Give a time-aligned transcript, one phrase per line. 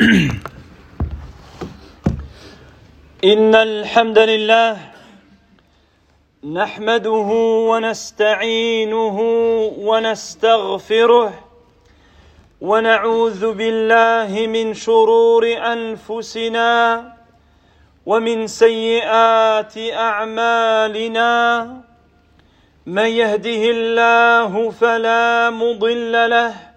[3.24, 4.76] إن الحمد لله
[6.52, 7.28] نحمده
[7.70, 9.18] ونستعينه
[9.78, 11.44] ونستغفره
[12.60, 16.72] ونعوذ بالله من شرور أنفسنا
[18.06, 21.30] ومن سيئات أعمالنا.
[22.86, 26.69] من يهده الله فلا مضل له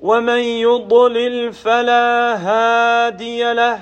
[0.00, 3.80] ومن يضلل فلا هادي له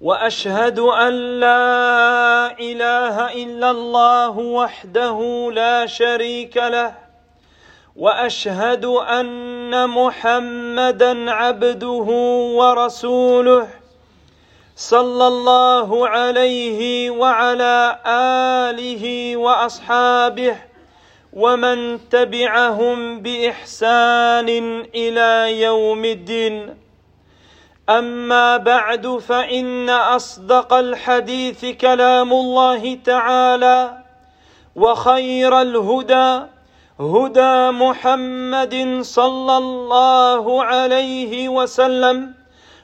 [0.00, 6.94] وأشهد أن لا إله إلا الله وحده لا شريك له
[7.96, 12.06] وأشهد أن محمدا عبده
[12.58, 13.68] ورسوله
[14.76, 20.67] صلى الله عليه وعلى آله وأصحابه
[21.32, 24.48] ومن تبعهم باحسان
[24.94, 26.74] إلى يوم الدين
[27.88, 33.98] اما بعد فان اصدق الحديث كلام الله تعالى
[34.76, 36.46] وخير الهدى
[37.00, 42.34] هدى محمد صلى الله عليه وسلم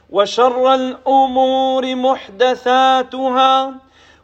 [0.09, 3.73] وشر الأمور محدثاتها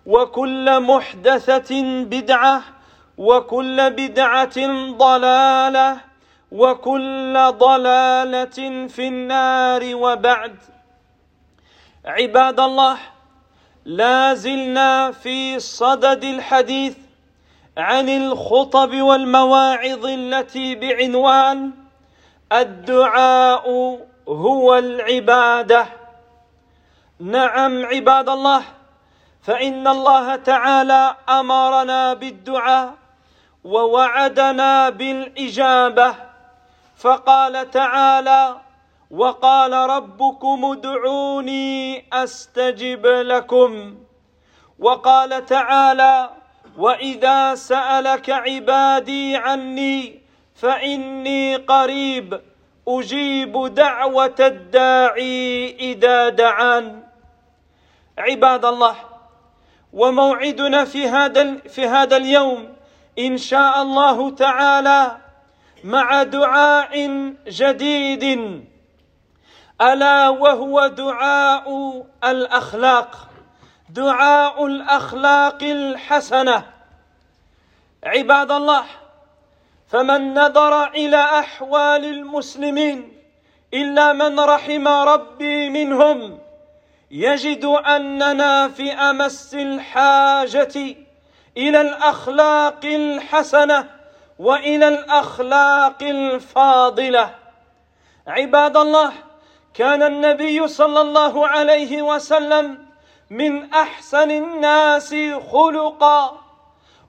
[0.05, 2.63] وكل محدثه بدعه
[3.17, 4.57] وكل بدعة
[4.97, 5.97] ضلالة
[6.51, 10.55] وكل ضلالة في النار وبعد.
[12.05, 12.97] عباد الله
[13.85, 16.97] لا زلنا في صدد الحديث
[17.77, 21.71] عن الخطب والمواعظ التي بعنوان
[22.51, 23.69] الدعاء
[24.27, 25.85] هو العبادة.
[27.19, 28.63] نعم عباد الله
[29.41, 33.00] فإن الله تعالى أمرنا بالدعاء
[33.63, 36.15] ووعدنا بالإجابة.
[36.97, 38.55] فقال تعالى
[39.11, 43.97] وقال ربكم ادعوني أستجب لكم.
[44.79, 46.29] وقال تعالى
[46.77, 50.21] وإذا سألك عبادي عني
[50.55, 52.41] فإني قريب
[52.87, 57.03] أجيب دعوة الداعي إذا دعان.
[58.17, 58.95] عباد الله
[59.93, 62.75] وموعدنا في هذا في هذا اليوم
[63.19, 65.17] إن شاء الله تعالى
[65.83, 67.07] مع دعاء
[67.47, 68.23] جديد.
[69.81, 71.67] ألا وهو دعاء
[72.23, 73.29] الأخلاق
[73.89, 76.63] دعاء الأخلاق الحسنة.
[78.03, 78.83] عباد الله
[79.87, 83.17] فمن نظر إلى أحوال المسلمين
[83.73, 86.39] إلا من رحم ربي منهم
[87.11, 90.95] يجد أننا في أمس الحاجة
[91.57, 93.89] إلى الأخلاق الحسنة
[94.39, 97.35] وإلى الأخلاق الفاضلة.
[98.27, 99.11] عباد الله
[99.73, 102.85] كان النبي صلى الله عليه وسلم
[103.29, 105.15] من أحسن الناس
[105.51, 106.41] خلقا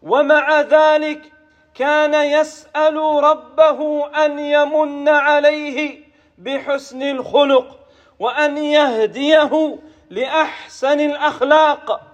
[0.02, 1.32] ومع ذلك
[1.74, 6.04] كان يسأل ربه أن يمن عليه
[6.38, 7.78] بحسن الخلق
[8.18, 9.78] وأن يهديه
[10.10, 12.11] لأحسن الأخلاق.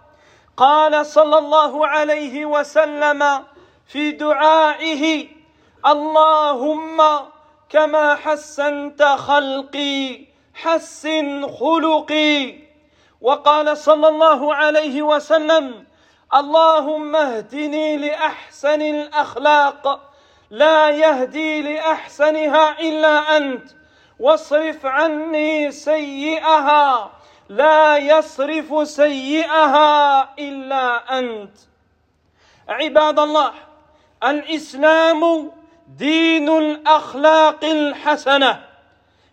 [0.58, 3.44] قال صلى الله عليه وسلم
[3.86, 5.28] في دعائه
[5.86, 7.02] اللهم
[7.68, 10.24] كما حسنت خلقي
[10.54, 12.54] حسن خلقي.
[13.20, 15.84] وقال صلى الله عليه وسلم
[16.34, 20.00] اللهم اهدني لأحسن الأخلاق
[20.50, 23.70] لا يهدي لأحسنها إلا أنت
[24.20, 27.17] واصرف عني سيئها.
[27.48, 31.56] لا يصرف سيئها إلا أنت.
[32.68, 33.52] عباد الله
[34.24, 35.50] الإسلام
[35.88, 38.64] دين الأخلاق الحسنة.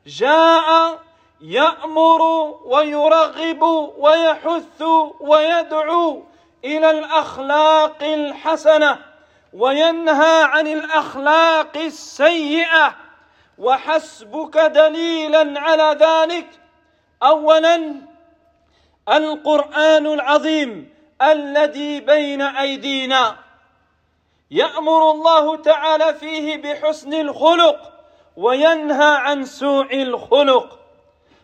[0.07, 0.99] جاء
[1.41, 2.21] يأمر
[2.65, 3.63] ويرغب
[3.97, 4.81] ويحث
[5.19, 6.23] ويدعو
[6.65, 8.99] إلى الأخلاق الحسنة
[9.53, 12.95] وينهى عن الأخلاق السيئة.
[13.57, 16.47] وحسبك دليلا على ذلك
[17.25, 17.95] اولا
[19.09, 20.89] القرآن العظيم
[21.21, 23.35] الذي بين أيدينا
[24.51, 27.93] يأمر الله تعالى فيه بحسن الخلق
[28.37, 30.79] وينهى عن سوء الخلق.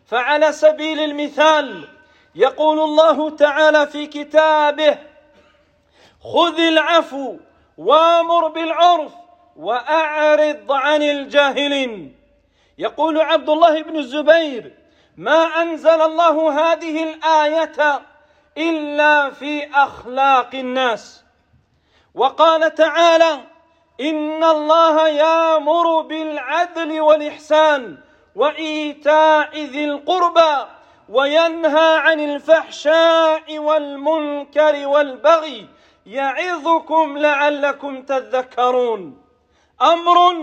[0.05, 1.87] فعلى سبيل المثال
[2.35, 4.97] يقول الله تعالى في كتابه
[6.23, 7.37] خذ العفو
[7.77, 9.11] وأمر بالعرف
[9.55, 12.15] وأعرض عن الجاهلين.
[12.77, 14.80] يقول عبد الله بن الزبير
[15.17, 18.01] ما أنزل الله هذه الآية
[18.57, 21.23] إلا في أخلاق الناس.
[22.15, 23.39] وقال تعالى
[24.01, 27.97] إن الله يامر بالعدل والإحسان
[28.35, 30.65] وإيتاء ذي القربى
[31.09, 35.67] وينهى عن الفحشاء والمنكر والبغي
[36.05, 39.21] يعظكم لعلكم تذكرون.
[39.81, 40.33] أمر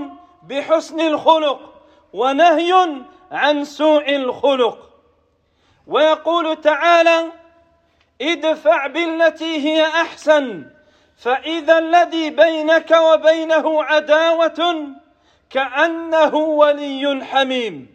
[0.48, 1.74] بحسن الخلق
[2.12, 2.98] ونهي
[3.32, 4.88] عن سوء الخلق.
[5.86, 7.32] ويقول تعالى
[8.20, 10.66] ادفع بالتي هي أحسن
[11.18, 14.86] فإذا الذي بينك وبينه عداوة
[15.50, 17.94] كأنه ولي حميم.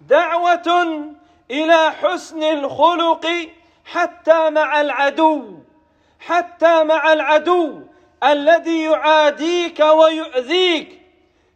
[0.00, 0.94] دعوة
[1.50, 3.26] إلى حسن الخلق
[3.84, 5.58] حتى مع العدو
[6.20, 7.82] حتى مع العدو
[8.24, 11.03] الذي يعاديك ويؤذيك.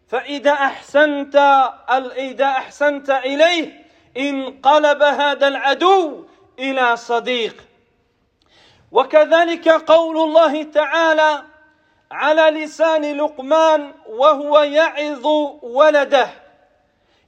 [0.08, 1.36] فإذا أحسنت
[2.16, 3.84] إذا أحسنت إليه
[4.16, 6.24] انقلب هذا العدو
[6.58, 7.64] إلى صديق.
[8.92, 11.42] وكذلك قول الله تعالى
[12.10, 15.26] على لسان لقمان وهو يعظ
[15.62, 16.30] ولده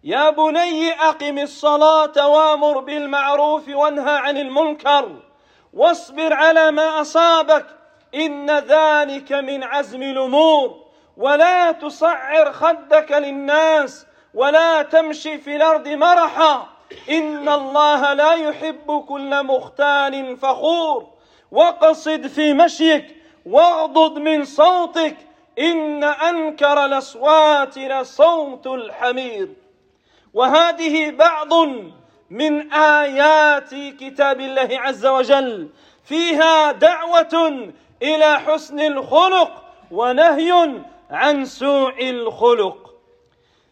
[0.04, 5.16] يا بني أقم الصلاة وأمر بالمعروف وانهى عن المنكر
[5.72, 7.66] واصبر على ما أصابك
[8.14, 10.79] إن ذلك من عزم الأمور.
[11.20, 16.66] ولا تصعر خدك للناس ولا تمشي في الأرض مرحا.
[17.10, 21.06] إن الله لا يحب كل مختال فخور.
[21.50, 25.16] وقصد في مشيك واغضض من صوتك.
[25.58, 29.48] إن أنكر الأصوات لصوت الحمير.
[30.34, 31.52] وهذه بعض
[32.30, 35.68] من آيات كتاب الله عز وجل.
[36.04, 37.70] فيها دعوة
[38.02, 40.80] إلى حسن الخلق ونهي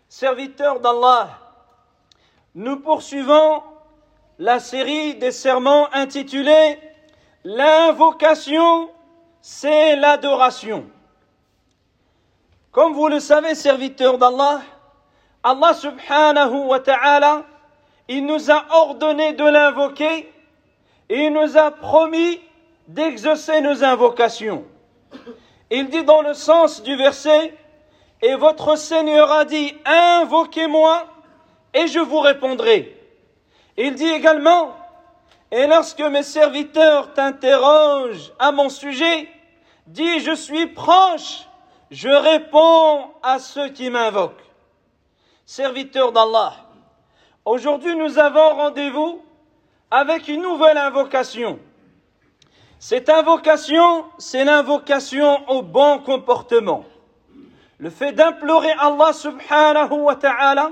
[0.08, 1.38] Serviteur d'Allah,
[2.56, 3.62] nous poursuivons
[4.40, 6.79] la série des sermons intitulée
[7.44, 8.90] L'invocation,
[9.40, 10.87] c'est l'adoration.
[12.73, 14.61] Comme vous le savez, serviteur d'Allah,
[15.44, 17.44] Allah subhanahu wa ta'ala,
[18.08, 20.32] il nous a ordonné de l'invoquer
[21.08, 22.40] et il nous a promis
[22.88, 24.64] d'exaucer nos invocations.
[25.70, 27.55] Il dit dans le sens du verset,
[28.23, 31.06] et votre Seigneur a dit, invoquez-moi
[31.75, 32.97] et je vous répondrai.
[33.76, 34.75] Il dit également,
[35.53, 39.29] et lorsque mes serviteurs t'interrogent à mon sujet,
[39.87, 41.47] dis, je suis proche,
[41.91, 44.49] je réponds à ceux qui m'invoquent
[45.49, 46.53] serviteurs d'Allah.
[47.47, 49.23] Aujourd'hui, nous avons rendez-vous
[49.91, 51.59] avec une nouvelle invocation.
[52.81, 56.85] Cette invocation, c'est l'invocation au bon comportement.
[57.79, 60.71] Le fait d'implorer Allah subhanahu wa ta'ala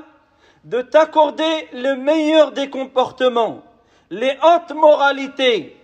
[0.62, 3.62] de t'accorder le meilleur des comportements,
[4.11, 5.76] les hautes moralités,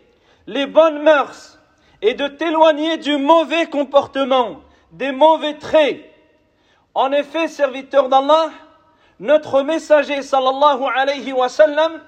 [0.47, 1.59] les bonnes mœurs,
[2.03, 4.61] et de t'éloigner du mauvais comportement,
[4.93, 6.05] des mauvais traits.
[6.95, 8.51] En effet, serviteur d'Allah,
[9.19, 12.01] notre messager sallallahu alayhi wa sallam,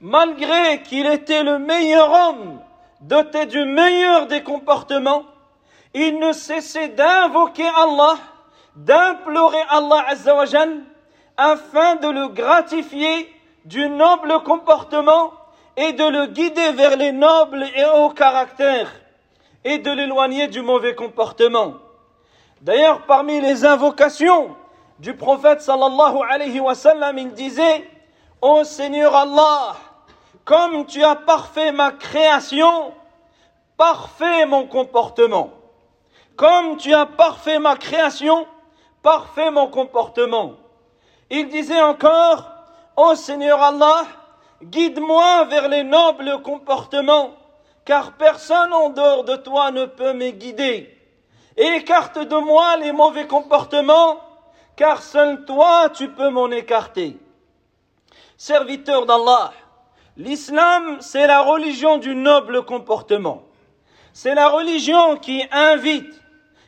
[0.00, 2.60] malgré qu'il était le meilleur homme,
[3.00, 5.24] doté du meilleur des comportements,
[5.94, 8.16] il ne cessait d'invoquer Allah,
[8.76, 10.82] d'implorer Allah azawajal,
[11.36, 13.32] afin de le gratifier
[13.64, 15.32] du noble comportement
[15.76, 18.92] et de le guider vers les nobles et hauts caractères
[19.64, 21.74] et de l'éloigner du mauvais comportement.
[22.60, 24.56] D'ailleurs, parmi les invocations
[24.98, 27.88] du prophète sallallahu alayhi wa sallam, il disait
[28.40, 29.76] Ô Seigneur Allah,
[30.44, 32.92] comme tu as parfait ma création,
[33.76, 35.50] parfait mon comportement.
[36.36, 38.46] Comme tu as parfait ma création,
[39.02, 40.52] parfait mon comportement.
[41.30, 42.50] Il disait encore
[42.96, 44.04] Ô Seigneur Allah,
[44.62, 47.30] guide-moi vers les nobles comportements,
[47.84, 50.90] car personne en dehors de toi ne peut me guider.
[51.56, 54.20] Écarte de moi les mauvais comportements,
[54.76, 57.16] car seul toi tu peux m'en écarter.
[58.36, 59.52] Serviteur d'Allah,
[60.16, 63.42] l'islam c'est la religion du noble comportement.
[64.12, 66.20] C'est la religion qui invite,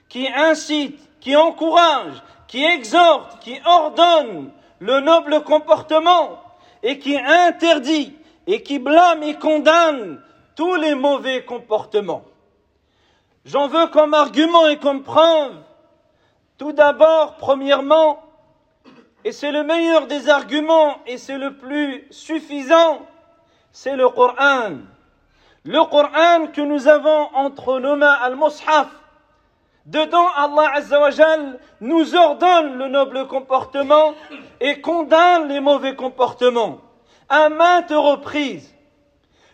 [0.08, 4.50] qui incite, qui encourage, qui exhorte, qui ordonne
[4.80, 6.40] le noble comportement
[6.82, 10.20] et qui interdit et qui blâme et condamne
[10.54, 12.24] tous les mauvais comportements.
[13.44, 15.52] J'en veux comme argument et comme preuve
[16.58, 18.22] tout d'abord, premièrement,
[19.24, 23.06] et c'est le meilleur des arguments et c'est le plus suffisant,
[23.78, 24.78] c'est le Coran.
[25.64, 28.88] Le Coran que nous avons entre nos mains al-Mushaf.
[29.85, 34.14] Dedans, Allah Azzawajal nous ordonne le noble comportement
[34.62, 36.78] et condamne les mauvais comportements
[37.28, 38.75] à maintes reprises.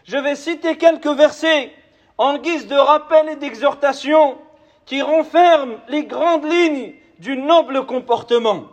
[0.05, 1.73] Je vais citer quelques versets
[2.17, 4.39] en guise de rappel et d'exhortation
[4.87, 8.67] qui renferme les grandes lignes du noble comportement.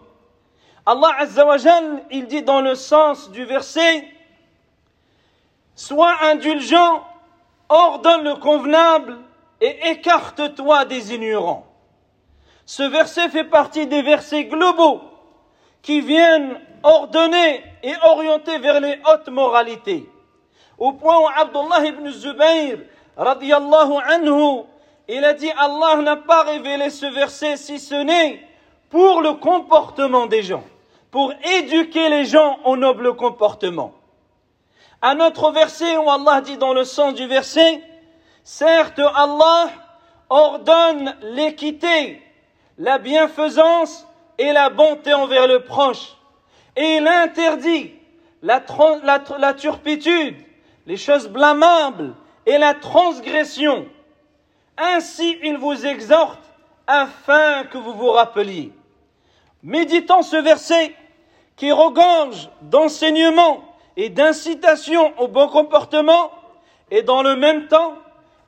[0.85, 4.05] Allah Azzawajal, il dit dans le sens du verset,
[5.79, 7.05] Sois indulgent,
[7.69, 9.17] ordonne le convenable
[9.61, 11.65] et écarte-toi des ignorants.
[12.65, 14.99] Ce verset fait partie des versets globaux
[15.81, 20.05] qui viennent ordonner et orienter vers les hautes moralités.
[20.77, 22.79] Au point où Abdullah ibn Zubayr,
[23.15, 24.63] radiallahu anhu,
[25.07, 28.45] il a dit Allah n'a pas révélé ce verset si ce n'est
[28.89, 30.65] pour le comportement des gens,
[31.09, 33.93] pour éduquer les gens au noble comportement.
[35.01, 37.81] Un autre verset où Allah dit dans le sens du verset,
[38.43, 39.69] certes Allah
[40.29, 42.21] ordonne l'équité,
[42.77, 44.05] la bienfaisance
[44.37, 46.15] et la bonté envers le proche,
[46.75, 47.93] et il interdit
[48.41, 48.61] la,
[49.53, 50.35] turpitude,
[50.85, 52.13] les choses blâmables
[52.45, 53.87] et la transgression.
[54.77, 56.43] Ainsi il vous exhorte
[56.87, 58.73] afin que vous vous rappeliez.
[59.63, 60.95] Méditons ce verset
[61.55, 63.68] qui regorge d'enseignements
[64.01, 66.31] et d'incitation au bon comportement,
[66.89, 67.95] et dans le même temps,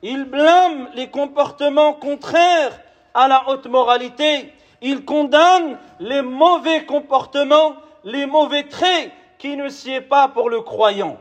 [0.00, 2.80] il blâme les comportements contraires
[3.12, 4.50] à la haute moralité.
[4.80, 11.18] Il condamne les mauvais comportements, les mauvais traits qui ne sied pas pour le croyant.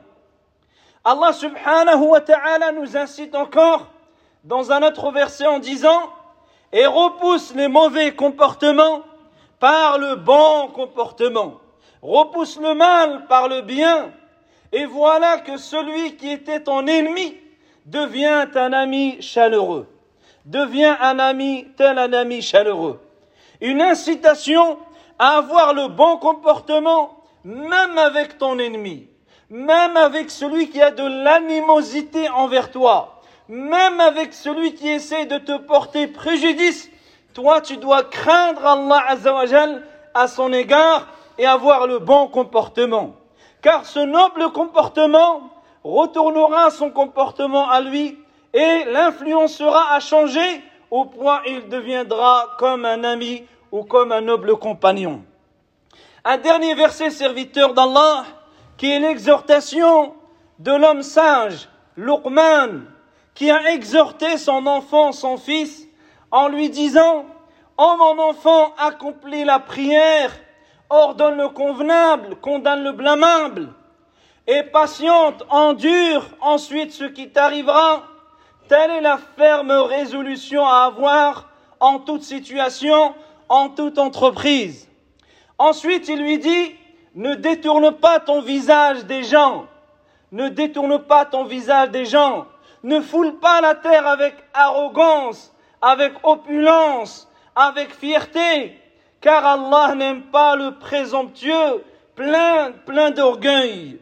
[1.03, 3.87] Allah subhanahu wa ta'ala nous incite encore
[4.45, 6.09] dans un autre verset en disant
[6.71, 9.01] et repousse les mauvais comportements
[9.59, 11.59] par le bon comportement,
[12.01, 14.13] repousse le mal par le bien,
[14.71, 17.35] et voilà que celui qui était ton ennemi
[17.85, 19.87] devient un ami chaleureux,
[20.45, 22.99] devient un ami tel un ami chaleureux.
[23.59, 24.77] Une incitation
[25.19, 29.07] à avoir le bon comportement même avec ton ennemi,
[29.49, 35.37] même avec celui qui a de l'animosité envers toi, même avec celui qui essaie de
[35.37, 36.89] te porter préjudice,
[37.33, 43.15] toi tu dois craindre Allah Azzawajal à son égard et avoir le bon comportement.
[43.61, 45.49] Car ce noble comportement
[45.83, 48.17] retournera son comportement à lui
[48.53, 54.57] et l'influencera à changer au point il deviendra comme un ami ou comme un noble
[54.57, 55.23] compagnon.
[56.25, 58.25] Un dernier verset serviteur d'Allah
[58.77, 60.13] qui est l'exhortation
[60.59, 62.81] de l'homme sage, Luqman,
[63.33, 65.87] qui a exhorté son enfant, son fils,
[66.29, 67.25] en lui disant,
[67.77, 70.31] Oh mon enfant, accomplis la prière,
[70.91, 73.69] ordonne le convenable, condamne le blâmable,
[74.45, 78.03] et patiente, endure ensuite ce qui t'arrivera.
[78.67, 83.13] Telle est la ferme résolution à avoir en toute situation,
[83.47, 84.89] en toute entreprise.
[85.57, 86.75] Ensuite, il lui dit,
[87.15, 89.67] ne détourne pas ton visage des gens,
[90.31, 92.47] ne détourne pas ton visage des gens,
[92.83, 98.80] ne foule pas la terre avec arrogance, avec opulence, avec fierté,
[99.20, 103.98] car Allah n'aime pas le présomptueux, plein, plein d'orgueil.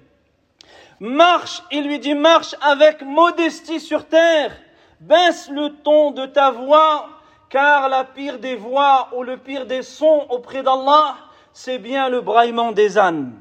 [1.01, 4.53] Marche, il lui dit, marche avec modestie sur terre,
[5.01, 7.09] baisse le ton de ta voix,
[7.49, 11.17] car la pire des voix ou le pire des sons auprès d'Allah,
[11.53, 13.33] c'est bien le braillement des ânes.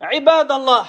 [0.00, 0.86] عباد الله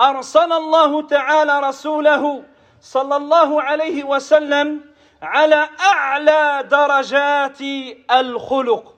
[0.00, 2.42] أرسل الله تعالى رسوله
[2.80, 4.80] صلى الله عليه وسلم
[5.23, 7.61] على أعلى درجات
[8.11, 8.95] الخلق.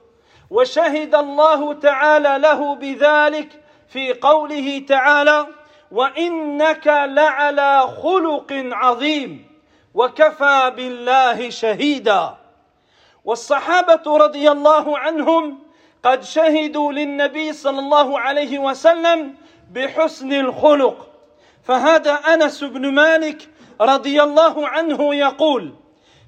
[0.50, 5.46] وشهد الله تعالى له بذلك في قوله تعالى
[5.90, 9.46] وإنك لعلى خلق عظيم
[9.94, 12.34] وكفى بالله شهيدا.
[13.24, 15.58] والصحابة رضي الله عنهم
[16.02, 19.34] قد شهدوا للنبي صلى الله عليه وسلم
[19.72, 21.08] بحسن الخلق.
[21.64, 23.48] فهذا أنس بن مالك
[23.80, 25.74] رضي الله عنه يقول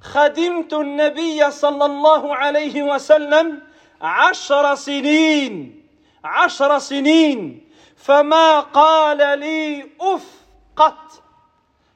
[0.02, 3.62] خدمت النبي صلى الله عليه وسلم
[4.02, 5.78] عشر سنين
[6.24, 7.68] عشر سنين.
[7.96, 10.26] فما قال لي أف
[10.76, 11.22] قط.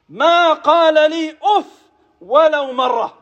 [0.09, 1.65] ما قال لي أف
[2.21, 3.17] ولو مرة.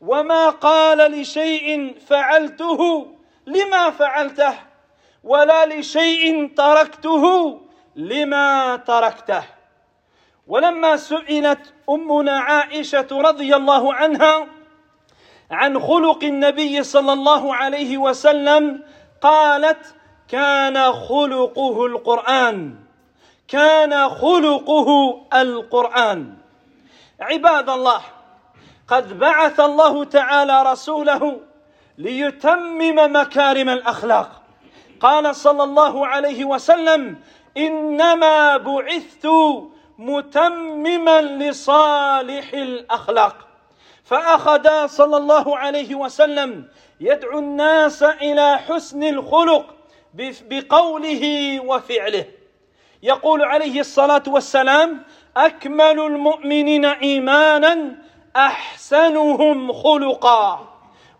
[0.00, 3.06] وما قال لشيء فعلته
[3.46, 4.54] لما فعلته
[5.24, 7.60] ولا لشيء تركته
[7.96, 9.44] لما تركته.
[10.46, 14.46] ولما سئلت أمنا عائشة رضي الله عنها
[15.50, 18.82] عن خلق النبي صلى الله عليه وسلم
[19.20, 19.94] قالت
[20.28, 22.84] كان خلقه القرآن
[23.48, 26.34] كان خلقه القرآن.
[27.20, 28.00] عباد الله
[28.88, 31.40] قد بعث الله تعالى رسوله
[31.98, 34.42] ليتمم مكارم الأخلاق.
[35.00, 37.16] قال صلى الله عليه وسلم
[37.56, 39.26] إنما بعثت
[39.98, 43.36] متمما لصالح الأخلاق.
[44.04, 46.68] فأخذ صلى الله عليه وسلم
[47.00, 49.74] يدعو الناس إلى حسن الخلق
[50.50, 52.24] بقوله وفعله.
[53.02, 55.02] يقول عليه الصلاة والسلام
[55.36, 57.96] أكمل المؤمنين إيمانا
[58.36, 60.68] أحسنهم خلقا.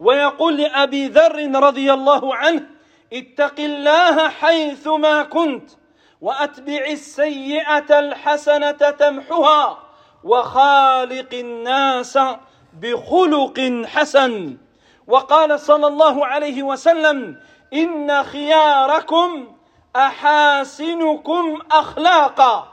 [0.00, 2.66] ويقول لأبي ذر رضي الله عنه
[3.12, 5.71] اتق الله حيثما كنت.
[6.25, 9.78] وأتبع السيئة الحسنة تمحها
[10.25, 12.19] وخالق الناس
[12.81, 14.57] بخلق حسن.
[15.07, 17.40] وقال صلى الله عليه وسلم
[17.73, 19.57] إن خياركم
[19.97, 22.69] أحاسنكم أخلاقا.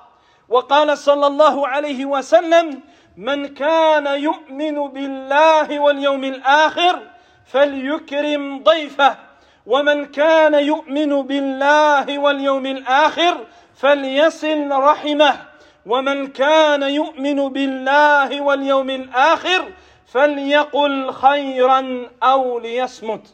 [0.50, 2.81] وقال صلى الله عليه وسلم
[3.17, 7.00] من كان يؤمن بالله واليوم الآخر
[7.46, 9.30] فليكرم ضيفه.
[9.65, 13.37] ومن كان يؤمن بالله واليوم الآخر
[13.75, 15.51] فليصل رحمه.
[15.85, 19.71] ومن كان يؤمن بالله واليوم الآخر
[20.07, 23.27] فليقل خيرا أو ليصمت.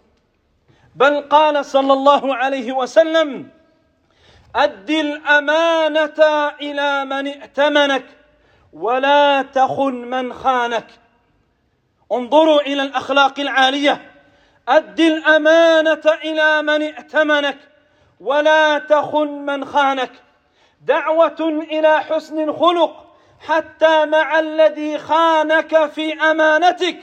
[0.96, 3.50] بل قال صلى الله عليه وسلم
[4.56, 8.06] أد الأمانة إلى من ائتمنك
[8.74, 10.88] ولا تخن من خانك.
[12.12, 14.17] انظروا إلى الأخلاق العالية.
[14.69, 17.59] أد الأمانة إلى من ائتمنك
[18.21, 20.13] ولا تخن من خانك
[20.87, 21.37] دعوة
[21.71, 26.99] إلى حسن الخلق حتى مع الذي خانك في أمانتك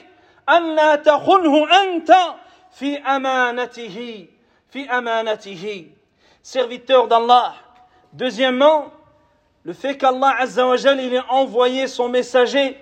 [0.49, 2.13] ألا تخنه أنت
[2.71, 4.27] في أمانته
[4.69, 5.87] في أمانته
[6.41, 7.53] serviteur d'Allah
[8.13, 8.85] deuxièmement
[9.63, 12.77] le fait qu'Allah Azzawajal il ait envoyé son messager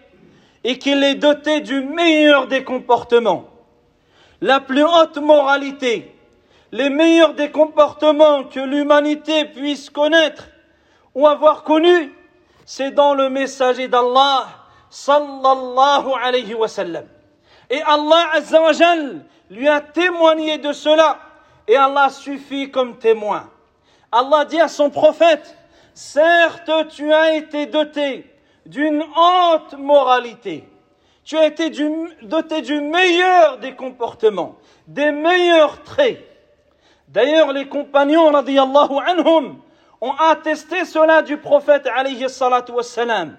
[0.64, 3.46] et qu'il est doté du meilleur des comportements
[4.43, 6.15] la plus haute moralité
[6.73, 10.49] les meilleurs des comportements que l'humanité puisse connaître
[11.15, 12.13] ou avoir connus
[12.67, 14.49] c'est dans le messager d'Allah
[14.91, 16.67] sallallahu alayhi wa.
[17.71, 21.19] Et Allah azawajal lui a témoigné de cela
[21.67, 23.49] et Allah suffit comme témoin.
[24.11, 25.57] Allah dit à son prophète,
[25.95, 28.31] certes tu as été doté
[28.67, 30.69] d'une haute moralité,
[31.25, 31.71] tu as été
[32.23, 34.57] doté du meilleur des comportements,
[34.87, 36.19] des meilleurs traits.
[37.09, 39.59] D'ailleurs les compagnons radiallahu anhum
[40.01, 43.37] ont attesté cela du prophète alayhi salatu wassalam.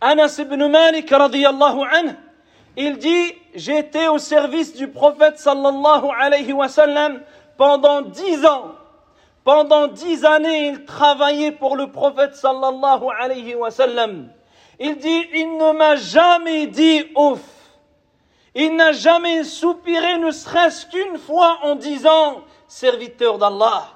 [0.00, 2.14] Anas ibn Malik radiyallahu anhu,
[2.76, 7.20] il dit J'étais au service du prophète sallallahu alayhi wa sallam
[7.56, 8.72] pendant dix ans.
[9.42, 13.70] Pendant dix années, il travaillait pour le prophète sallallahu alayhi wa.
[14.78, 17.40] Il dit Il ne m'a jamais dit ouf.
[18.54, 23.88] Il n'a jamais soupiré ne serait-ce qu'une fois en disant Serviteur d'Allah.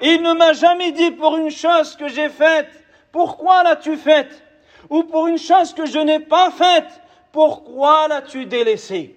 [0.00, 2.68] Il ne m'a jamais dit pour une chose que j'ai faite,
[3.12, 4.42] pourquoi l'as-tu faite?
[4.90, 7.00] Ou pour une chose que je n'ai pas faite,
[7.32, 9.16] pourquoi l'as-tu délaissée?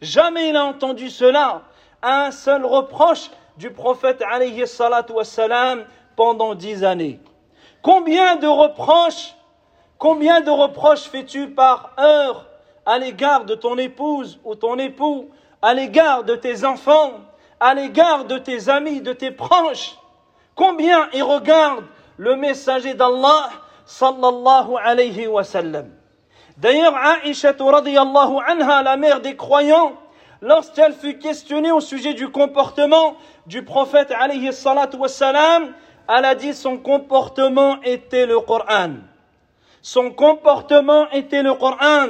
[0.00, 1.62] Jamais il a entendu cela.
[2.02, 4.64] Un seul reproche du prophète alayhi
[6.14, 7.20] pendant dix années.
[7.82, 9.34] Combien de reproches,
[9.98, 12.46] combien de reproches fais-tu par heure
[12.84, 15.30] à l'égard de ton épouse ou ton époux,
[15.62, 17.12] à l'égard de tes enfants,
[17.58, 19.96] à l'égard de tes amis, de tes proches?
[20.54, 21.84] Combien ils regardent
[22.16, 23.50] le messager d'Allah
[23.84, 25.90] sallallahu alayhi wa sallam?
[26.56, 29.92] D'ailleurs, Aisha anha, la mère des croyants,
[30.40, 34.96] lorsqu'elle fut questionnée au sujet du comportement du prophète alayhi salatu
[36.08, 38.90] elle a dit son comportement était le Coran.
[39.86, 42.08] Son comportement était le Coran.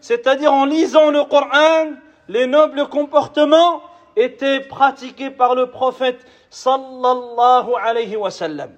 [0.00, 1.92] C'est-à-dire en lisant le Coran,
[2.26, 3.82] les nobles comportements
[4.16, 8.70] étaient pratiqués par le prophète sallallahu alayhi wa sallam.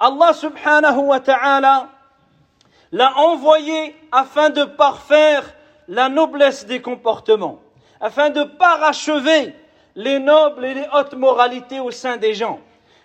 [0.00, 1.88] Allah subhanahu wa ta'ala
[2.90, 5.44] l'a envoyé afin de parfaire
[5.86, 7.60] la noblesse des comportements,
[8.00, 9.54] afin de parachever
[9.94, 12.60] les nobles et les hautes moralités au sein des gens.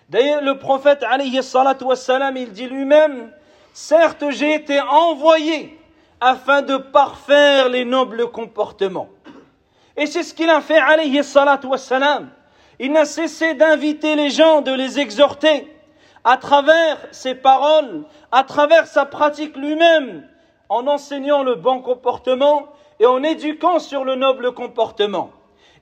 [0.08, 3.30] D'ailleurs, le prophète alayhi salatu wassalam, il dit lui-même,
[3.72, 5.78] certes j'ai été envoyé
[6.20, 9.08] afin de parfaire les nobles comportements.
[9.96, 12.30] Et c'est ce qu'il a fait alayhi salatu wassalam.
[12.78, 15.66] Il n'a cessé d'inviter les gens, de les exhorter
[16.24, 20.26] à travers ses paroles, à travers sa pratique lui-même,
[20.68, 25.30] en enseignant le bon comportement et en éduquant sur le noble comportement.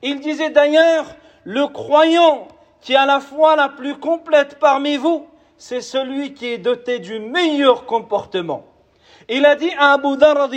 [0.03, 1.07] Il disait d'ailleurs,
[1.45, 2.47] le croyant
[2.81, 5.27] qui a la foi la plus complète parmi vous,
[5.59, 8.65] c'est celui qui est doté du meilleur comportement.
[9.29, 10.49] Il a dit à Abu Dhar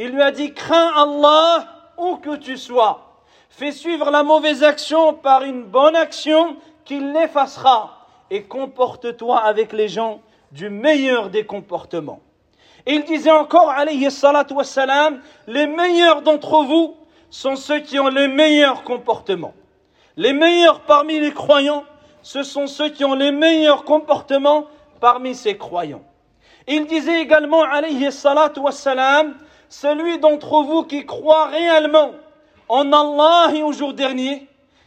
[0.00, 1.66] il lui a dit, crains Allah
[1.98, 3.22] où que tu sois.
[3.50, 9.88] Fais suivre la mauvaise action par une bonne action qu'il l'effacera et comporte-toi avec les
[9.88, 10.20] gens
[10.52, 12.20] du meilleur des comportements.
[12.86, 13.74] Il disait encore,
[15.46, 16.96] les meilleurs d'entre vous
[17.28, 19.54] sont ceux qui ont les meilleurs comportements.
[20.16, 21.84] Les meilleurs parmi les croyants,
[22.22, 24.66] ce sont ceux qui ont les meilleurs comportements
[25.00, 26.02] parmi ces croyants.
[26.66, 29.34] Il disait également, alayhi salatu wassalam,
[29.68, 32.12] celui d'entre vous qui croit réellement
[32.68, 34.46] en Allah et au jour dernier,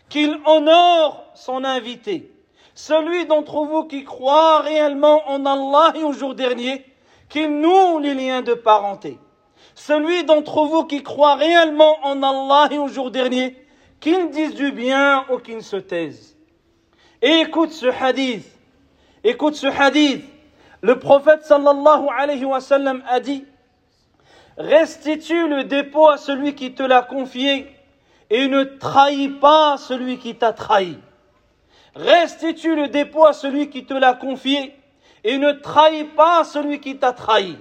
[0.10, 2.32] qu'il honore son invité.
[2.76, 6.86] Celui d'entre vous qui croit réellement en Allah et au jour dernier,
[7.30, 9.17] qu'il noue les liens de parenté.
[9.76, 13.58] Celui d'entre vous qui croit réellement en Allah et au jour dernier,
[14.00, 16.31] qu'il dise du bien ou qu'il se taise.
[17.21, 18.45] Et écoute ce hadith.
[19.23, 20.25] Écoute ce hadith.
[20.81, 23.45] Le prophète sallallahu alayhi wa sallam a dit
[24.57, 27.67] Restitue le dépôt à celui qui te l'a confié
[28.31, 30.97] et ne trahis pas celui qui t'a trahi.
[31.95, 34.75] Restitue le dépôt à celui qui te l'a confié
[35.23, 37.57] et ne trahis pas celui qui t'a trahi.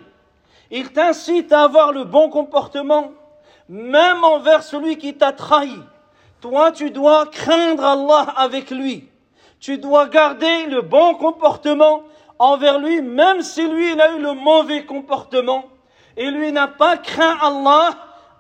[0.70, 3.12] Il t'incite à avoir le bon comportement,
[3.68, 5.76] même envers celui qui t'a trahi.
[6.40, 9.09] Toi, tu dois craindre Allah avec lui.
[9.60, 12.02] Tu dois garder le bon comportement
[12.38, 15.64] envers lui, même si lui, il a eu le mauvais comportement.
[16.16, 17.90] Et lui n'a pas craint Allah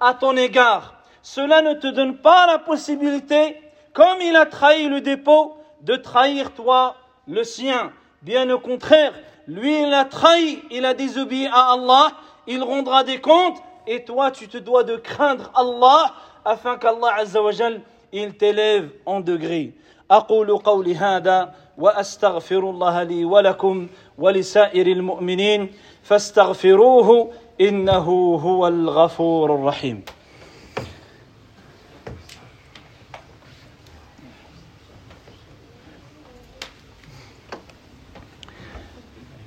[0.00, 0.94] à ton égard.
[1.22, 3.56] Cela ne te donne pas la possibilité,
[3.92, 6.96] comme il a trahi le dépôt, de trahir toi
[7.28, 7.92] le sien.
[8.22, 9.12] Bien au contraire,
[9.46, 12.12] lui il a trahi, il a désobéi à Allah,
[12.46, 17.80] il rendra des comptes et toi tu te dois de craindre Allah afin qu'Allah Azzawajal
[18.12, 19.74] il t'élève en degré.
[20.10, 30.04] أقول قولي هذا وأستغفر الله لي ولكم ولسائر المؤمنين فاستغفروه إنه هو الغفور الرحيم.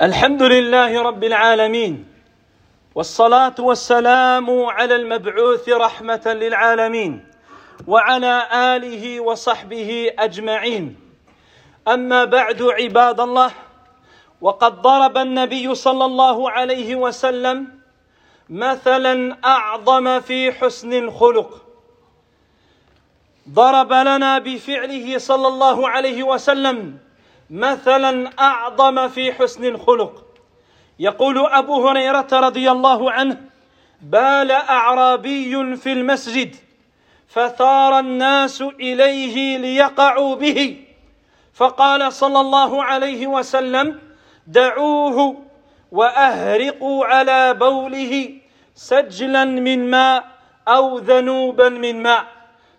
[0.02, 2.06] الحمد لله رب العالمين
[2.96, 7.33] والصلاة والسلام على المبعوث رحمة للعالمين
[7.88, 10.96] وعلى آله وصحبه أجمعين.
[11.88, 13.52] أما بعد عباد الله
[14.42, 17.68] وقد ضرب النبي صلى الله عليه وسلم
[18.50, 21.62] مثلا أعظم في حسن الخلق.
[23.50, 26.98] ضرب لنا بفعله صلى الله عليه وسلم
[27.50, 30.24] مثلا أعظم في حسن الخلق.
[31.00, 33.42] يقول أبو هريرة رضي الله عنه
[34.02, 36.56] بال أعرابي في المسجد
[37.28, 40.78] فثار الناس إليه ليقعوا به.
[41.54, 44.00] فقال صلى الله عليه وسلم
[44.48, 45.42] دعوه
[45.92, 48.30] وأهرقوا على بوله
[48.76, 50.24] سجلا من ماء
[50.68, 52.26] أو ذنوبا من ماء.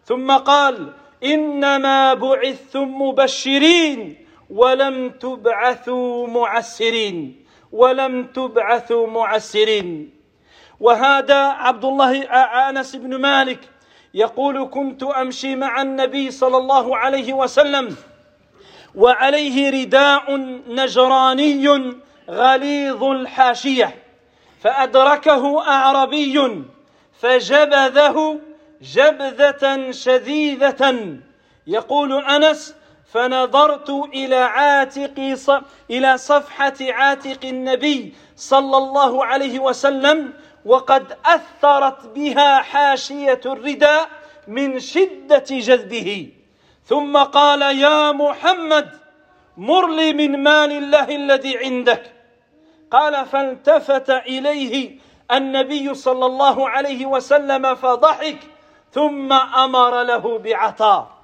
[0.04, 0.92] ثم قال
[1.24, 10.10] إنما بعثتم مبشرين ولم تبعثوا معسرين ولم تبعثوا معسرين.
[10.80, 12.22] وهذا عبد الله
[12.68, 13.60] أنس بن مالك
[14.14, 17.96] يقول كنت أمشي مع النبي صلى الله عليه وسلم
[18.94, 20.36] وعليه رداء
[20.68, 21.92] نجراني
[22.30, 23.94] غليظ الحاشية
[24.60, 26.62] فأدركه أعربي
[27.20, 28.40] فجبذه
[28.82, 30.96] جبذة شديده
[31.66, 32.74] يقول أنس
[33.12, 35.34] فنظرت إلى عاتق
[35.90, 40.32] إلى صفحة عاتق النبي صلى الله عليه وسلم
[40.64, 44.08] وقد أثرت بها حاشية الرداء
[44.48, 46.28] من شدة جذبه.
[46.84, 48.90] ثم قال يا محمد
[49.56, 52.12] مر لي من مال الله الذي عندك.
[52.90, 54.98] قال فالتفت إليه
[55.32, 58.38] النبي صلى الله عليه وسلم فضحك
[58.92, 61.14] ثم أمر له بعطاء.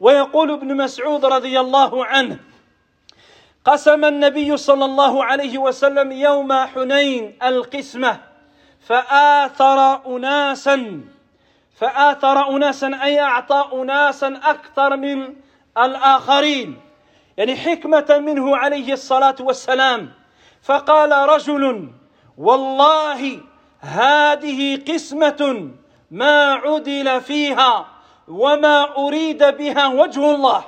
[0.00, 2.38] ويقول ابن مسعود رضي الله عنه
[3.64, 8.33] قسم النبي صلى الله عليه وسلم يوم حنين القسمة.
[8.86, 11.00] فآثر أناسا
[11.76, 15.34] فآثر أناسا أي أعطى أناسا أكثر من
[15.78, 16.80] الآخرين.
[17.36, 20.12] يعني حكمة منه عليه الصلاة والسلام.
[20.62, 21.90] فقال رجل
[22.38, 23.40] والله
[23.80, 25.70] هذه قسمة
[26.10, 27.86] ما عدل فيها
[28.28, 30.64] وما أريد بها وجه الله.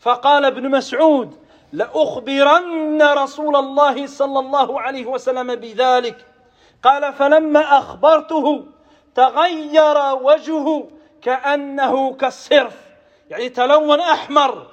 [0.00, 1.38] فقال ابن مسعود
[1.72, 6.33] لأخبرن رسول الله صلى الله عليه وسلم بذلك.
[6.84, 8.66] قال فلما أخبرته
[9.14, 10.88] تغير وجهه
[11.22, 12.76] كأنه كالصرف
[13.30, 14.66] يعني تلون أحمر.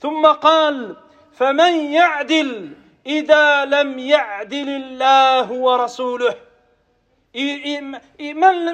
[0.00, 0.96] ثم قال
[1.32, 2.72] فمن يعدل
[3.06, 6.34] إذا لم يعدل الله ورسوله؟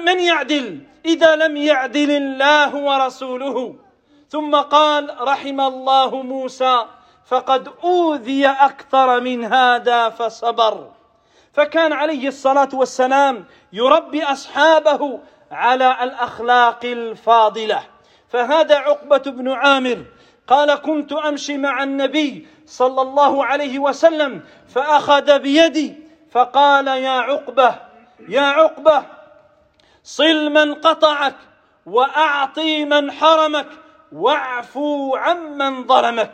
[0.01, 3.75] من يعدل إذا لم يعدل الله ورسوله؟
[4.29, 6.85] ثم قال رحم الله موسى
[7.25, 10.94] فقد أوذي أكثر من هذا فصبر.
[11.55, 15.19] فكان عليه الصلاة والسلام يربي أصحابه
[15.51, 17.83] على الأخلاق الفاضلة.
[18.29, 20.05] فهذا عقبة بن عامر
[20.47, 25.95] قال كنت أمشي مع النبي صلى الله عليه وسلم فأخذ بيدي
[26.31, 27.75] فقال يا عقبة
[28.29, 29.03] يا عقبة
[30.03, 31.35] صل من قطعك
[31.85, 33.67] وأعطي من حرمك
[34.11, 36.31] واعفو عمن ظلمك.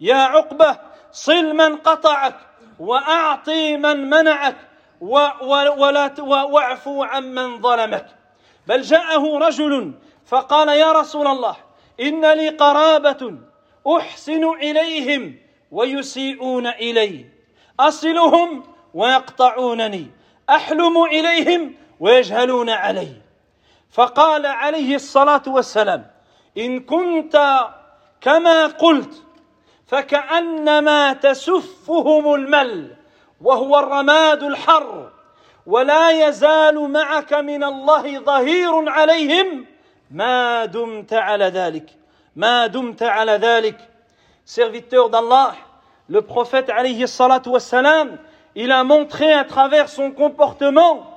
[0.00, 0.76] يا عقبة
[1.12, 2.34] صل من قطعك
[2.80, 4.56] وأعطي من منعك
[5.00, 8.06] ولا واعفو عمن ظلمك.
[8.66, 9.92] بل جاءه رجل
[10.26, 11.56] فقال يا رسول الله
[12.00, 13.38] إن لي قرابة
[13.96, 15.36] أحسن إليهم
[15.70, 17.26] ويسيئون إلي.
[17.80, 18.64] أصلهم
[18.94, 20.10] ويقطعونني
[20.50, 23.12] أحلم إليهم ويجهلون علي.
[23.90, 26.06] فقال عليه الصلاة والسلام
[26.58, 27.58] إن كنت
[28.20, 29.22] كما قلت
[29.87, 32.95] فكأنما تسفهم المل
[33.41, 35.09] وهو الرماد الحر
[35.65, 39.65] ولا يزال معك من الله ظهير عليهم
[40.11, 41.89] ما دمت على ذلك
[42.35, 43.77] ما دمت على ذلك
[44.45, 45.55] serviteur d'Allah
[46.09, 48.17] le prophète alayhi salatu wassalam
[48.55, 51.07] il a montré à travers son comportement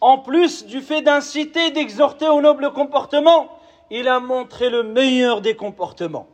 [0.00, 3.48] en plus du fait d'inciter d'exhorter au noble comportement
[3.90, 6.26] il a montré le meilleur des comportements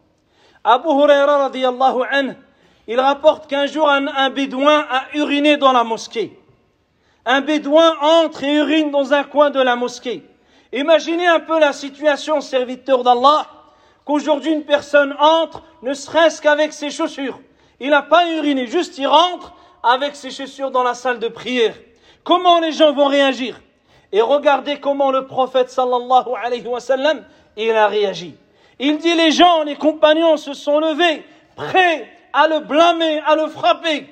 [0.70, 2.04] Abu Huraira radiallahu
[2.90, 6.38] il rapporte qu'un jour un, un bédouin a uriné dans la mosquée
[7.26, 10.24] un bédouin entre et urine dans un coin de la mosquée
[10.74, 13.48] Imaginez un peu la situation, serviteur d'Allah,
[14.04, 17.40] qu'aujourd'hui une personne entre, ne serait-ce qu'avec ses chaussures.
[17.80, 21.76] Il n'a pas uriné, juste il rentre avec ses chaussures dans la salle de prière.
[22.24, 23.62] Comment les gens vont réagir?
[24.12, 27.24] Et regardez comment le prophète sallallahu alayhi wa sallam,
[27.56, 28.36] il a réagi.
[28.80, 31.24] Il dit les gens, les compagnons se sont levés,
[31.56, 34.08] prêts à le blâmer, à le frapper.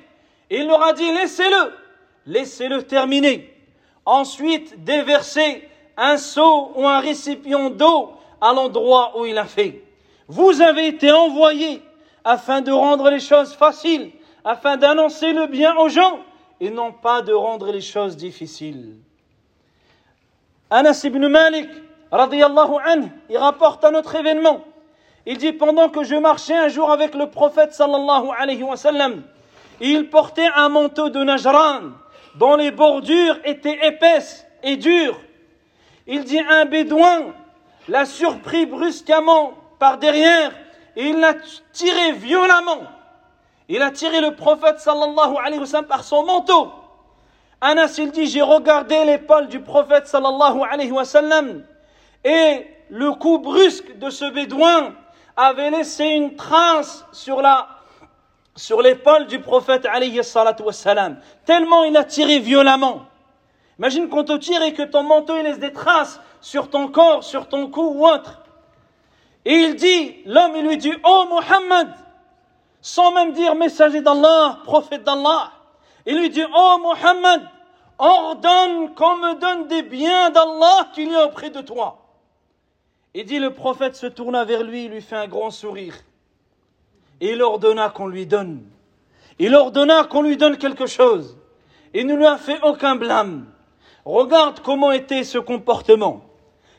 [0.49, 1.73] Il leur a dit laissez-le,
[2.25, 3.53] laissez-le terminer.
[4.05, 9.83] Ensuite, déverser un seau ou un récipient d'eau à l'endroit où il a fait.
[10.27, 11.81] Vous avez été envoyés
[12.23, 14.11] afin de rendre les choses faciles,
[14.43, 16.19] afin d'annoncer le bien aux gens
[16.59, 18.95] et non pas de rendre les choses difficiles.
[20.69, 21.69] Anas ibn Malik,
[22.11, 24.61] radiyallahu anhu, il rapporte un autre événement.
[25.25, 28.75] Il dit pendant que je marchais un jour avec le prophète sallallahu alayhi wa
[29.81, 31.91] il portait un manteau de Najran
[32.35, 35.19] dont les bordures étaient épaisses et dures
[36.07, 37.33] il dit un bédouin
[37.87, 40.51] l'a surpris brusquement par derrière
[40.95, 41.33] et il l'a
[41.73, 42.83] tiré violemment.
[43.67, 46.71] Il a tiré le prophète sallallahu alayhi wa par son manteau.
[47.59, 51.03] Anas il dit j'ai regardé l'épaule du prophète sallallahu alayhi wa
[52.25, 54.95] et le coup brusque de ce bédouin
[55.37, 57.41] avait laissé une trace sur
[58.81, 63.03] l'épaule du prophète alayhi wa sallam tellement il a tiré violemment.
[63.77, 67.47] Imagine qu'on te tire et que ton manteau laisse des traces sur ton corps, sur
[67.47, 68.41] ton cou ou autre.
[69.43, 71.93] Et il dit, l'homme il lui dit, oh Muhammad,
[72.81, 75.51] sans même dire messager d'Allah, prophète d'Allah,
[76.05, 77.41] il lui dit, oh Muhammad,
[77.99, 82.04] ordonne qu'on me donne des biens d'Allah qu'il y a auprès de toi.
[83.17, 85.95] Et dit le prophète se tourna vers lui, lui fait un grand sourire.
[87.21, 88.61] Et il ordonna qu'on lui donne.
[89.39, 91.37] Il ordonna qu'on lui donne quelque chose.
[91.93, 93.45] Il ne lui a fait aucun blâme.
[94.03, 96.25] Regarde comment était ce comportement.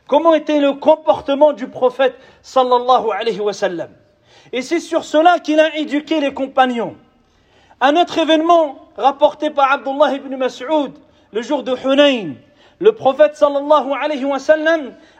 [0.06, 3.52] Comment était le comportement du prophète sallallahu alayhi wa.
[4.52, 6.96] Et c'est sur cela qu'il a éduqué les compagnons.
[7.80, 10.92] Un autre événement rapporté par Abdullah ibn Mas'ud
[11.32, 12.34] le jour de Hunayn,
[12.78, 13.42] le prophète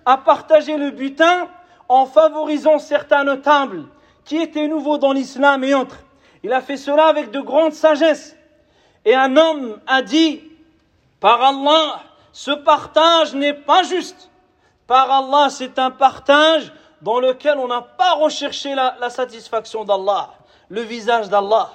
[0.04, 1.48] a partagé le butin
[1.88, 3.84] en favorisant certains notables
[4.24, 5.98] qui étaient nouveaux dans l'islam et autres.
[6.42, 8.36] Il a fait cela avec de grandes sagesse.
[9.04, 10.42] Et un homme a dit
[11.20, 12.00] par Allah,
[12.32, 14.30] ce partage n'est pas juste.
[14.86, 20.30] Par Allah, c'est un partage dans lequel on n'a pas recherché la, la satisfaction d'Allah,
[20.68, 21.70] le visage d'Allah.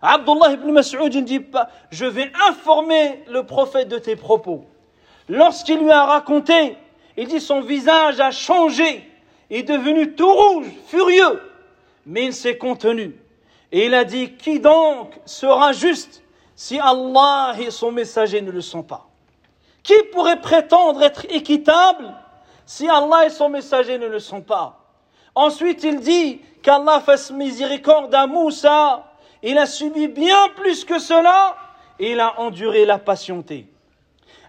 [0.00, 1.44] Abdullah ibn Mas'ud, dit
[1.90, 4.64] je vais informer le prophète de tes propos.
[5.28, 6.76] Lorsqu'il lui a raconté,
[7.16, 9.08] il dit son visage a changé,
[9.50, 11.42] est devenu tout rouge, furieux,
[12.06, 13.14] mais il s'est contenu.
[13.70, 16.22] Et il a dit, qui donc sera juste
[16.56, 19.06] si Allah et son messager ne le sont pas?
[19.82, 22.14] Qui pourrait prétendre être équitable
[22.64, 24.80] si Allah et son messager ne le sont pas?
[25.34, 29.04] Ensuite, il dit qu'Allah fasse miséricorde à Moussa.
[29.42, 31.56] Il a subi bien plus que cela
[31.98, 33.66] et il a enduré la patienté.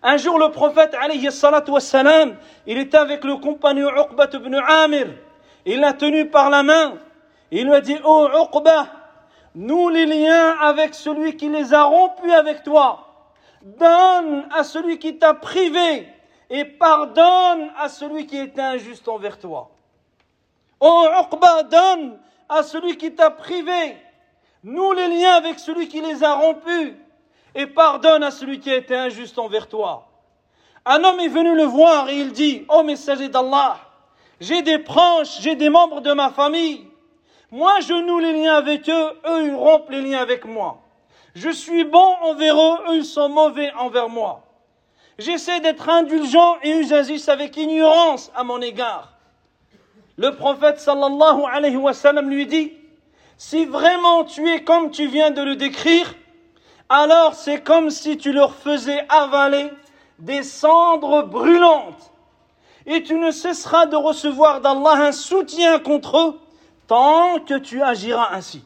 [0.01, 2.35] Un jour, le prophète, alayhi salatu wassalam,
[2.65, 5.07] il était avec le compagnon Uqbat ibn Amir.
[5.65, 6.93] Il l'a tenu par la main.
[7.51, 8.87] Il lui a dit, oh Uqba,
[9.55, 13.07] Noue les liens avec celui qui les a rompus avec toi.
[13.61, 16.07] Donne à celui qui t'a privé
[16.49, 19.69] et pardonne à celui qui est injuste envers toi.
[20.79, 23.97] Oh Uqba, donne à celui qui t'a privé.
[24.63, 26.93] Noue les liens avec celui qui les a rompus
[27.55, 30.07] et pardonne à celui qui a été injuste envers toi.
[30.85, 33.77] Un homme est venu le voir et il dit, oh messager d'Allah,
[34.39, 36.87] j'ai des proches, j'ai des membres de ma famille.
[37.51, 40.81] Moi, je noue les liens avec eux, eux, ils rompent les liens avec moi.
[41.35, 44.43] Je suis bon envers eux, eux, ils sont mauvais envers moi.
[45.17, 49.13] J'essaie d'être indulgent et usagiste avec ignorance à mon égard.
[50.17, 52.73] Le prophète sallallahu alayhi wa sallam lui dit,
[53.37, 56.13] si vraiment tu es comme tu viens de le décrire,
[56.89, 59.71] alors c'est comme si tu leur faisais avaler
[60.17, 62.11] des cendres brûlantes.
[62.85, 66.39] Et tu ne cesseras de recevoir d'Allah un soutien contre eux
[66.87, 68.63] tant que tu agiras ainsi,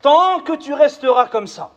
[0.00, 1.70] tant que tu resteras comme ça.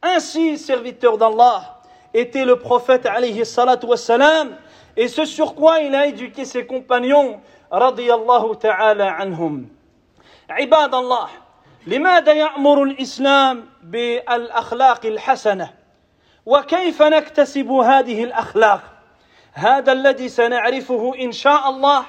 [0.00, 1.80] Ainsi, serviteur d'Allah,
[2.14, 4.56] était le prophète alayhi salatu wassalam,
[4.96, 9.66] et ce sur quoi il a éduqué ses compagnons, radiyallahu ta'ala anhum.
[10.56, 11.28] Ibad Allah,
[11.86, 15.70] لماذا يأمر الإسلام بالأخلاق الحسنة
[16.46, 18.80] وكيف نكتسب هذه الأخلاق
[19.52, 22.04] هذا الذي سنعرفه إن شاء الله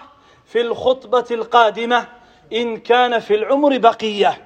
[0.45, 2.07] في الخطبة القادمة
[2.53, 4.37] إن كان في العمر بقية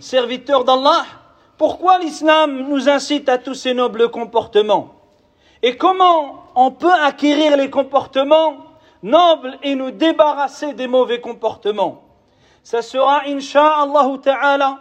[0.00, 1.04] Serviteur d'Allah,
[1.56, 4.94] pourquoi l'islam nous incite à tous ces nobles comportements
[5.62, 8.56] Et comment on peut acquérir les comportements
[9.04, 12.02] nobles et nous débarrasser des mauvais comportements
[12.62, 14.78] Ça sera, insha'Allah ta'ala,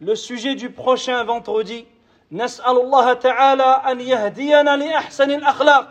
[0.00, 1.86] le sujet du prochain vendredi.
[2.32, 5.88] نسأل الله تعالى أن يهدينا لأحسن الأخلاق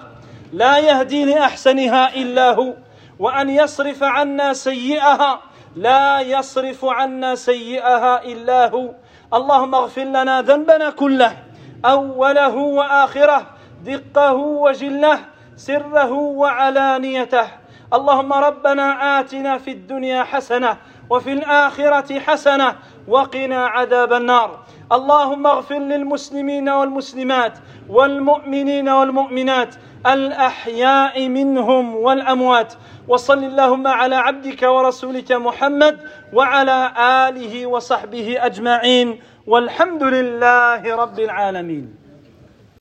[0.54, 2.74] لا يهدي لأحسنها إلا هو
[3.19, 5.41] وأن يصرف عنا سيئها
[5.76, 8.91] لا يصرف عنا سيئها إلا هو
[9.34, 11.43] اللهم اغفر لنا ذنبنا كله
[11.86, 13.48] أوله وآخره
[13.86, 15.19] دقه وجله
[15.56, 17.48] سره وعلانيته
[17.93, 20.78] اللهم ربنا آتنا في الدنيا حسنة
[21.10, 22.76] وفي الآخرة حسنة
[23.08, 24.60] وقنا عذاب النار.
[24.91, 27.54] اللهم اغفر للمسلمين والمسلمات
[27.89, 29.76] والمؤمنين والمؤمنات
[30.08, 32.74] الأحياء منهم والأموات.
[33.08, 36.00] وصل اللهم على عبدك ورسولك محمد
[36.34, 39.19] وعلى آله وصحبه أجمعين.
[39.48, 42.05] والحمد لله رب العالمين.